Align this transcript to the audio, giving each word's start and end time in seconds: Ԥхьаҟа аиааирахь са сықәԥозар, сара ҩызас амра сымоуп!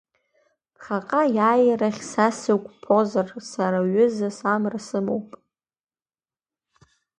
Ԥхьаҟа 0.73 1.21
аиааирахь 1.25 2.01
са 2.11 2.27
сықәԥозар, 2.39 3.27
сара 3.51 3.79
ҩызас 3.93 4.37
амра 4.53 4.79
сымоуп! 4.87 5.29